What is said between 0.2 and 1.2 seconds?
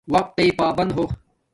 تݵ پابند ہو